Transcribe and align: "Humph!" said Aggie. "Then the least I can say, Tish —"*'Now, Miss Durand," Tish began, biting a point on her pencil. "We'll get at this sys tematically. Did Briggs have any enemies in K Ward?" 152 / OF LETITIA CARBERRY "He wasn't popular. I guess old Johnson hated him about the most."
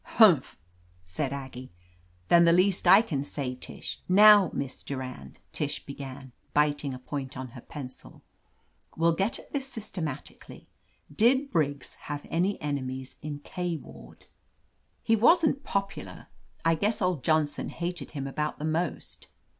"Humph!" 0.17 0.57
said 1.03 1.31
Aggie. 1.31 1.71
"Then 2.27 2.45
the 2.45 2.51
least 2.51 2.87
I 2.87 3.03
can 3.03 3.23
say, 3.23 3.53
Tish 3.53 4.01
—"*'Now, 4.09 4.49
Miss 4.51 4.81
Durand," 4.81 5.37
Tish 5.51 5.85
began, 5.85 6.31
biting 6.55 6.95
a 6.95 6.97
point 6.97 7.37
on 7.37 7.49
her 7.49 7.61
pencil. 7.61 8.23
"We'll 8.97 9.11
get 9.13 9.37
at 9.37 9.53
this 9.53 9.67
sys 9.69 9.91
tematically. 9.91 10.65
Did 11.15 11.51
Briggs 11.51 11.93
have 12.09 12.25
any 12.31 12.59
enemies 12.59 13.17
in 13.21 13.41
K 13.41 13.77
Ward?" 13.77 14.25
152 15.05 15.13
/ 15.13 15.13
OF 15.13 15.21
LETITIA 15.21 15.21
CARBERRY 15.21 15.21
"He 15.21 15.23
wasn't 15.23 15.63
popular. 15.63 16.27
I 16.65 16.73
guess 16.73 16.99
old 16.99 17.23
Johnson 17.23 17.69
hated 17.69 18.11
him 18.17 18.25
about 18.25 18.57
the 18.57 18.65
most." 18.65 19.27